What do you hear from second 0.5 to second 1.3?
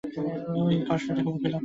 ওর ঐ কষ্টটা